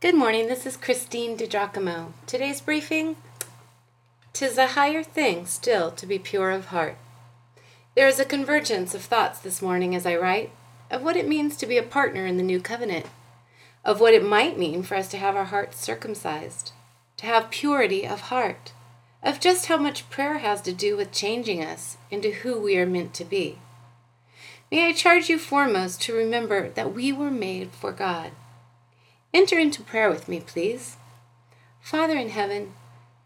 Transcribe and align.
Good 0.00 0.14
morning, 0.14 0.46
this 0.46 0.64
is 0.64 0.78
Christine 0.78 1.36
DiGiacomo. 1.36 2.14
Today's 2.26 2.62
briefing 2.62 3.16
Tis 4.32 4.56
a 4.56 4.68
higher 4.68 5.02
thing 5.02 5.44
still 5.44 5.90
to 5.90 6.06
be 6.06 6.18
pure 6.18 6.50
of 6.52 6.68
heart. 6.68 6.96
There 7.94 8.08
is 8.08 8.18
a 8.18 8.24
convergence 8.24 8.94
of 8.94 9.02
thoughts 9.02 9.40
this 9.40 9.60
morning 9.60 9.94
as 9.94 10.06
I 10.06 10.16
write 10.16 10.52
of 10.90 11.02
what 11.02 11.18
it 11.18 11.28
means 11.28 11.54
to 11.58 11.66
be 11.66 11.76
a 11.76 11.82
partner 11.82 12.24
in 12.24 12.38
the 12.38 12.42
new 12.42 12.62
covenant, 12.62 13.04
of 13.84 14.00
what 14.00 14.14
it 14.14 14.24
might 14.24 14.58
mean 14.58 14.82
for 14.82 14.94
us 14.94 15.08
to 15.08 15.18
have 15.18 15.36
our 15.36 15.44
hearts 15.44 15.78
circumcised, 15.78 16.72
to 17.18 17.26
have 17.26 17.50
purity 17.50 18.06
of 18.06 18.22
heart, 18.32 18.72
of 19.22 19.38
just 19.38 19.66
how 19.66 19.76
much 19.76 20.08
prayer 20.08 20.38
has 20.38 20.62
to 20.62 20.72
do 20.72 20.96
with 20.96 21.12
changing 21.12 21.62
us 21.62 21.98
into 22.10 22.30
who 22.30 22.58
we 22.58 22.78
are 22.78 22.86
meant 22.86 23.12
to 23.12 23.24
be. 23.26 23.58
May 24.72 24.88
I 24.88 24.92
charge 24.94 25.28
you 25.28 25.38
foremost 25.38 26.00
to 26.04 26.16
remember 26.16 26.70
that 26.70 26.94
we 26.94 27.12
were 27.12 27.30
made 27.30 27.72
for 27.72 27.92
God 27.92 28.30
Enter 29.32 29.58
into 29.58 29.82
prayer 29.82 30.10
with 30.10 30.28
me, 30.28 30.40
please. 30.40 30.96
Father 31.80 32.16
in 32.16 32.30
heaven, 32.30 32.74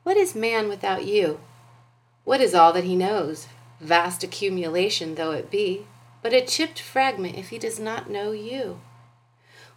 what 0.03 0.19
is 0.19 0.35
man 0.35 0.69
without 0.69 1.07
you? 1.07 1.41
What 2.25 2.43
is 2.43 2.55
all 2.55 2.73
that 2.75 2.85
he 2.85 2.95
knows, 2.95 3.49
vast 3.81 4.23
accumulation 4.23 5.15
though 5.15 5.33
it 5.33 5.51
be, 5.51 5.87
but 6.23 6.35
a 6.35 6.45
chipped 6.45 6.79
fragment 6.79 7.37
if 7.37 7.49
he 7.49 7.59
does 7.59 7.81
not 7.81 8.11
know 8.11 8.33
you? 8.33 8.81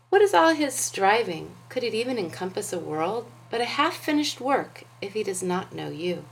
What 0.09 0.21
is 0.21 0.33
all 0.33 0.53
his 0.53 0.73
striving? 0.73 1.55
Could 1.69 1.83
it 1.83 1.93
even 1.93 2.17
encompass 2.17 2.73
a 2.73 2.79
world? 2.79 3.29
But 3.49 3.61
a 3.61 3.65
half 3.65 3.95
finished 3.95 4.41
work 4.41 4.83
if 5.01 5.13
he 5.13 5.23
does 5.23 5.41
not 5.41 5.73
know 5.73 5.89
you. 5.89 6.25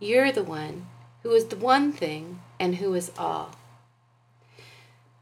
You're 0.00 0.32
the 0.32 0.42
one 0.42 0.86
who 1.22 1.30
is 1.30 1.46
the 1.46 1.56
one 1.56 1.92
thing 1.92 2.40
and 2.58 2.76
who 2.76 2.94
is 2.94 3.12
all. 3.16 3.52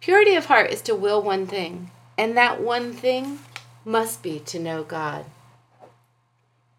Purity 0.01 0.35
of 0.35 0.47
heart 0.47 0.71
is 0.71 0.81
to 0.83 0.95
will 0.95 1.21
one 1.21 1.47
thing, 1.47 1.91
and 2.17 2.35
that 2.37 2.63
one 2.63 2.95
thing 2.95 3.41
must 3.85 4.23
be 4.23 4.39
to 4.41 4.59
know 4.59 4.83
God. 4.83 5.27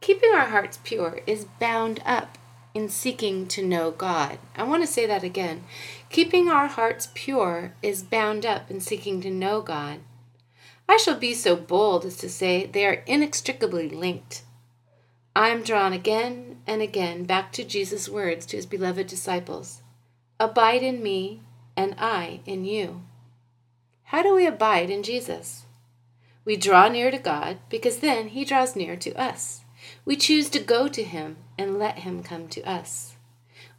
Keeping 0.01 0.31
our 0.33 0.49
hearts 0.49 0.79
pure 0.83 1.21
is 1.27 1.45
bound 1.59 2.01
up 2.05 2.37
in 2.73 2.89
seeking 2.89 3.47
to 3.47 3.63
know 3.63 3.91
God. 3.91 4.39
I 4.55 4.63
want 4.63 4.83
to 4.83 4.87
say 4.87 5.05
that 5.05 5.23
again. 5.23 5.63
Keeping 6.09 6.49
our 6.49 6.67
hearts 6.67 7.09
pure 7.13 7.73
is 7.81 8.03
bound 8.03 8.45
up 8.45 8.71
in 8.71 8.79
seeking 8.79 9.21
to 9.21 9.29
know 9.29 9.61
God. 9.61 9.99
I 10.87 10.97
shall 10.97 11.17
be 11.17 11.33
so 11.33 11.55
bold 11.55 12.05
as 12.05 12.17
to 12.17 12.29
say 12.29 12.65
they 12.65 12.85
are 12.85 13.03
inextricably 13.05 13.89
linked. 13.89 14.43
I 15.35 15.49
am 15.49 15.63
drawn 15.63 15.93
again 15.93 16.61
and 16.67 16.81
again 16.81 17.23
back 17.23 17.51
to 17.53 17.63
Jesus' 17.63 18.09
words 18.09 18.45
to 18.47 18.57
his 18.57 18.65
beloved 18.65 19.07
disciples 19.07 19.81
Abide 20.39 20.81
in 20.81 21.03
me, 21.03 21.41
and 21.77 21.95
I 21.99 22.41
in 22.45 22.65
you. 22.65 23.03
How 24.05 24.23
do 24.23 24.33
we 24.33 24.47
abide 24.47 24.89
in 24.89 25.03
Jesus? 25.03 25.65
We 26.43 26.57
draw 26.57 26.87
near 26.87 27.11
to 27.11 27.19
God 27.19 27.59
because 27.69 27.97
then 27.97 28.29
He 28.29 28.45
draws 28.45 28.75
near 28.75 28.95
to 28.97 29.13
us. 29.13 29.61
We 30.05 30.15
choose 30.15 30.49
to 30.49 30.59
go 30.59 30.87
to 30.87 31.03
Him 31.03 31.37
and 31.57 31.77
let 31.77 31.99
Him 31.99 32.23
come 32.23 32.47
to 32.49 32.63
us. 32.63 33.15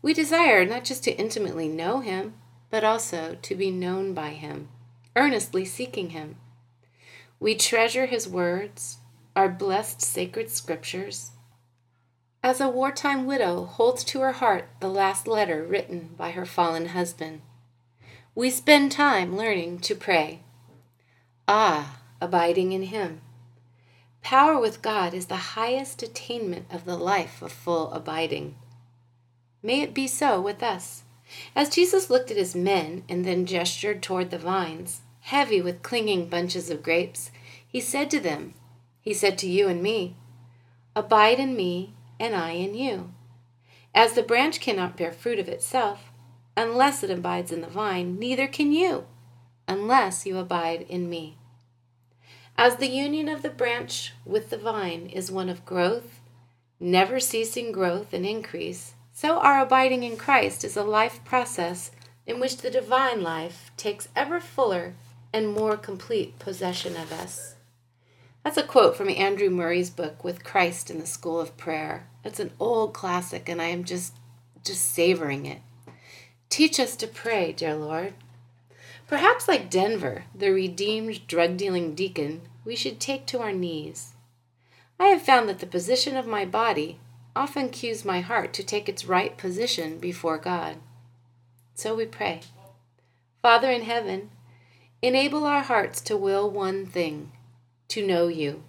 We 0.01 0.15
desire 0.15 0.65
not 0.65 0.85
just 0.85 1.05
to 1.05 1.17
intimately 1.17 1.69
know 1.69 2.01
Him, 2.01 2.35
but 2.71 2.85
also 2.85 3.37
to 3.43 3.55
be 3.55 3.71
known 3.71 4.15
by 4.15 4.31
Him, 4.31 4.69
earnestly 5.17 5.65
seeking 5.65 6.11
Him. 6.11 6.37
We 7.41 7.55
treasure 7.55 8.07
His 8.07 8.29
words, 8.29 8.99
our 9.35 9.49
blessed 9.49 10.01
sacred 10.01 10.51
scriptures. 10.51 11.33
As 12.45 12.61
a 12.61 12.69
wartime 12.69 13.27
widow 13.27 13.65
holds 13.65 14.03
to 14.05 14.21
her 14.21 14.33
heart 14.33 14.69
the 14.81 14.89
last 14.89 15.29
letter 15.29 15.65
written 15.65 16.11
by 16.17 16.33
her 16.33 16.45
fallen 16.45 16.87
husband, 16.87 17.43
we 18.35 18.51
spend 18.51 18.91
time 18.91 19.37
learning 19.37 19.79
to 19.81 19.95
pray. 19.95 20.41
Ah, 21.47 22.02
abiding 22.23 22.73
in 22.73 22.85
Him. 22.85 23.21
Power 24.23 24.59
with 24.59 24.83
God 24.83 25.13
is 25.13 25.27
the 25.27 25.57
highest 25.59 26.03
attainment 26.03 26.67
of 26.71 26.85
the 26.85 26.97
life 26.97 27.43
of 27.43 27.53
full 27.53 27.91
abiding. 27.93 28.55
May 29.63 29.81
it 29.81 29.93
be 29.93 30.07
so 30.07 30.41
with 30.41 30.63
us. 30.63 31.03
As 31.57 31.69
Jesus 31.69 32.11
looked 32.11 32.31
at 32.31 32.37
his 32.37 32.55
men 32.55 33.05
and 33.09 33.25
then 33.25 33.47
gestured 33.47 34.03
toward 34.03 34.31
the 34.31 34.39
vines, 34.39 35.01
heavy 35.21 35.61
with 35.61 35.83
clinging 35.83 36.29
bunches 36.29 36.71
of 36.71 36.83
grapes, 36.83 37.31
he 37.67 37.81
said 37.81 38.11
to 38.11 38.21
them, 38.21 38.55
He 39.01 39.13
said 39.15 39.39
to 39.39 39.49
you 39.49 39.69
and 39.69 39.83
me, 39.83 40.17
Abide 40.95 41.41
in 41.41 41.57
me, 41.57 41.95
and 42.21 42.35
I 42.35 42.53
in 42.53 42.75
you. 42.75 43.13
As 43.95 44.13
the 44.13 44.23
branch 44.23 44.61
cannot 44.61 44.97
bear 44.97 45.11
fruit 45.11 45.39
of 45.39 45.49
itself, 45.49 46.13
unless 46.57 47.03
it 47.03 47.11
abides 47.11 47.51
in 47.51 47.61
the 47.61 47.67
vine, 47.67 48.19
neither 48.19 48.47
can 48.47 48.73
you, 48.73 49.07
unless 49.67 50.27
you 50.27 50.39
abide 50.39 50.83
in 50.83 51.09
me. 51.09 51.39
As 52.57 52.77
the 52.77 52.91
union 52.91 53.29
of 53.29 53.43
the 53.43 53.51
branch 53.51 54.13
with 54.25 54.51
the 54.51 54.59
vine 54.59 55.07
is 55.07 55.31
one 55.31 55.49
of 55.49 55.65
growth, 55.65 56.21
never 56.79 57.19
ceasing 57.19 57.73
growth 57.73 58.13
and 58.13 58.27
increase, 58.27 58.95
so 59.13 59.39
our 59.39 59.61
abiding 59.61 60.03
in 60.03 60.17
Christ 60.17 60.65
is 60.65 60.77
a 60.77 60.85
life 60.85 61.25
process 61.25 61.91
in 62.27 62.41
which 62.41 62.59
the 62.59 62.71
divine 62.71 63.23
life 63.23 63.71
takes 63.77 64.09
ever 64.15 64.41
fuller 64.41 64.95
and 65.33 65.49
more 65.49 65.77
complete 65.77 66.39
possession 66.39 66.97
of 66.97 67.13
us. 67.13 67.57
That's 68.45 68.57
a 68.57 68.63
quote 68.63 68.97
from 68.97 69.09
Andrew 69.09 69.51
Murray's 69.51 69.91
book 69.91 70.25
With 70.25 70.45
Christ 70.45 70.91
in 70.91 70.99
the 70.99 71.07
School 71.07 71.41
of 71.41 71.57
Prayer. 71.57 72.09
It's 72.25 72.41
an 72.41 72.53
old 72.59 72.93
classic 72.93 73.49
and 73.49 73.63
I 73.63 73.67
am 73.67 73.85
just 73.85 74.15
just 74.65 74.93
savoring 74.93 75.47
it. 75.47 75.61
Teach 76.49 76.79
us 76.79 76.95
to 76.97 77.07
pray, 77.07 77.53
dear 77.53 77.75
Lord. 77.75 78.15
Perhaps 79.13 79.47
like 79.47 79.69
Denver, 79.69 80.25
the 80.35 80.53
redeemed 80.53 81.27
drug 81.27 81.59
dealing 81.59 81.95
deacon, 81.95 82.41
we 82.65 82.75
should 82.75 82.99
take 82.99 83.27
to 83.27 83.41
our 83.41 83.53
knees. 83.53 84.15
I 84.99 85.09
have 85.09 85.21
found 85.21 85.51
that 85.51 85.59
the 85.59 85.67
position 85.67 86.17
of 86.17 86.27
my 86.27 86.47
body 86.47 86.99
often 87.37 87.69
cues 87.69 88.07
my 88.07 88.23
heart 88.23 88.55
to 88.55 88.63
take 88.63 88.89
its 88.89 89.05
right 89.05 89.37
position 89.37 89.99
before 89.99 90.39
God. 90.39 90.79
So 91.75 91.95
we 91.95 92.07
pray. 92.07 92.41
Father 93.43 93.71
in 93.71 93.83
heaven, 93.83 94.31
enable 95.03 95.45
our 95.45 95.61
hearts 95.61 96.01
to 96.01 96.17
will 96.17 96.51
one 96.51 96.87
thing, 96.87 97.33
to 97.89 98.07
know 98.07 98.29
you. 98.29 98.63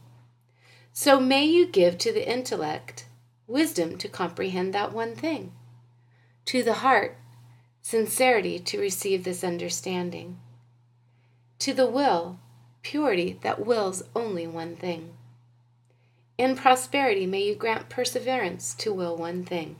So 0.91 1.21
may 1.21 1.45
you 1.45 1.65
give 1.65 1.97
to 1.99 2.11
the 2.11 2.29
intellect 2.29 3.05
wisdom 3.47 3.97
to 3.99 4.09
comprehend 4.09 4.73
that 4.73 4.91
one 4.91 5.15
thing, 5.15 5.53
to 6.47 6.63
the 6.63 6.81
heart 6.83 7.15
sincerity 7.83 8.57
to 8.57 8.79
receive 8.79 9.25
this 9.25 9.43
understanding. 9.43 10.39
To 11.59 11.73
the 11.73 11.85
will, 11.85 12.39
purity 12.81 13.37
that 13.41 13.65
wills 13.65 14.03
only 14.15 14.47
one 14.47 14.77
thing. 14.77 15.13
In 16.37 16.55
prosperity, 16.55 17.27
may 17.27 17.43
you 17.43 17.55
grant 17.55 17.89
perseverance 17.89 18.73
to 18.75 18.93
will 18.93 19.17
one 19.17 19.43
thing. 19.43 19.75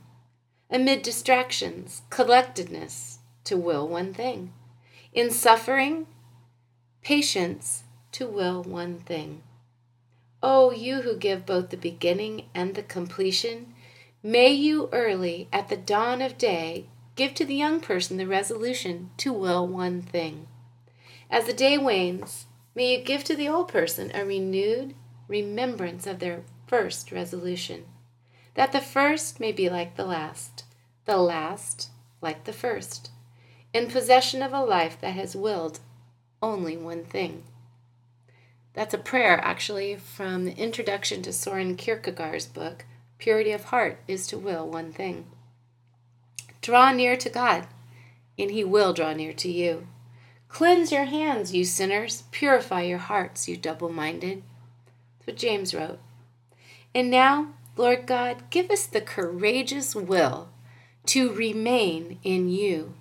Amid 0.70 1.02
distractions, 1.02 2.02
collectedness 2.10 3.18
to 3.44 3.56
will 3.56 3.88
one 3.88 4.12
thing. 4.12 4.52
In 5.14 5.30
suffering, 5.30 6.06
patience 7.02 7.84
to 8.12 8.26
will 8.26 8.62
one 8.62 8.98
thing. 8.98 9.42
O 10.42 10.66
oh, 10.66 10.70
you 10.72 11.00
who 11.00 11.16
give 11.16 11.46
both 11.46 11.70
the 11.70 11.76
beginning 11.78 12.50
and 12.54 12.74
the 12.74 12.82
completion, 12.82 13.74
may 14.22 14.52
you 14.52 14.90
early, 14.92 15.48
at 15.50 15.70
the 15.70 15.76
dawn 15.76 16.20
of 16.20 16.36
day, 16.36 16.86
Give 17.16 17.32
to 17.34 17.44
the 17.44 17.54
young 17.54 17.80
person 17.80 18.16
the 18.16 18.26
resolution 18.26 19.10
to 19.18 19.32
will 19.32 19.66
one 19.66 20.02
thing. 20.02 20.48
As 21.30 21.46
the 21.46 21.52
day 21.52 21.78
wanes, 21.78 22.46
may 22.74 22.96
you 22.96 23.04
give 23.04 23.22
to 23.24 23.36
the 23.36 23.48
old 23.48 23.68
person 23.68 24.10
a 24.14 24.24
renewed 24.24 24.94
remembrance 25.28 26.06
of 26.06 26.18
their 26.18 26.42
first 26.66 27.12
resolution, 27.12 27.84
that 28.54 28.72
the 28.72 28.80
first 28.80 29.38
may 29.38 29.52
be 29.52 29.68
like 29.68 29.96
the 29.96 30.04
last, 30.04 30.64
the 31.04 31.16
last 31.16 31.90
like 32.20 32.44
the 32.44 32.52
first, 32.52 33.10
in 33.72 33.88
possession 33.88 34.42
of 34.42 34.52
a 34.52 34.60
life 34.60 35.00
that 35.00 35.14
has 35.14 35.36
willed 35.36 35.80
only 36.42 36.76
one 36.76 37.04
thing. 37.04 37.44
That's 38.72 38.94
a 38.94 38.98
prayer, 38.98 39.38
actually, 39.40 39.94
from 39.96 40.46
the 40.46 40.56
introduction 40.56 41.22
to 41.22 41.32
Soren 41.32 41.76
Kierkegaard's 41.76 42.46
book, 42.46 42.84
Purity 43.18 43.52
of 43.52 43.64
Heart 43.64 44.00
is 44.08 44.26
to 44.26 44.38
Will 44.38 44.68
One 44.68 44.92
Thing. 44.92 45.26
Draw 46.64 46.92
near 46.92 47.14
to 47.14 47.28
God, 47.28 47.66
and 48.38 48.50
He 48.50 48.64
will 48.64 48.94
draw 48.94 49.12
near 49.12 49.34
to 49.34 49.52
you. 49.52 49.86
Cleanse 50.48 50.90
your 50.90 51.04
hands, 51.04 51.52
you 51.52 51.62
sinners. 51.62 52.22
Purify 52.30 52.80
your 52.80 52.96
hearts, 52.96 53.46
you 53.46 53.58
double 53.58 53.92
minded. 53.92 54.42
That's 55.18 55.26
what 55.26 55.36
James 55.36 55.74
wrote. 55.74 55.98
And 56.94 57.10
now, 57.10 57.48
Lord 57.76 58.06
God, 58.06 58.48
give 58.48 58.70
us 58.70 58.86
the 58.86 59.02
courageous 59.02 59.94
will 59.94 60.48
to 61.04 61.34
remain 61.34 62.18
in 62.24 62.48
you, 62.48 62.94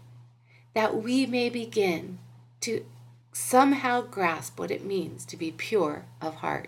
that 0.74 1.02
we 1.02 1.26
may 1.26 1.50
begin 1.50 2.20
to 2.60 2.86
somehow 3.32 4.02
grasp 4.02 4.60
what 4.60 4.72
it 4.72 4.84
means 4.84 5.24
to 5.28 5.38
be 5.38 5.52
pure 5.52 6.04
of 6.22 6.36
heart. 6.36 6.68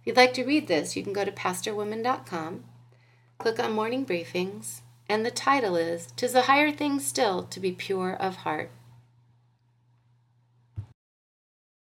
If 0.00 0.08
you'd 0.08 0.16
like 0.16 0.34
to 0.34 0.44
read 0.44 0.66
this, 0.66 0.96
you 0.96 1.04
can 1.04 1.12
go 1.12 1.24
to 1.24 1.30
pastorwoman.com, 1.30 2.64
click 3.38 3.60
on 3.60 3.70
Morning 3.70 4.04
Briefings, 4.04 4.80
and 5.08 5.24
the 5.24 5.30
title 5.30 5.76
is 5.76 6.08
Tis 6.16 6.34
a 6.34 6.42
Higher 6.42 6.72
Thing 6.72 6.98
Still 6.98 7.42
to 7.44 7.60
be 7.60 7.72
Pure 7.72 8.14
of 8.14 8.36
Heart. 8.36 8.70